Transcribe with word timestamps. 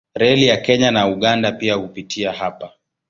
Reli 0.15 0.47
ya 0.47 0.57
Kenya 0.57 0.91
na 0.91 1.07
Uganda 1.07 1.51
pia 1.51 1.73
hupitia 1.75 2.31
hapa. 2.31 2.73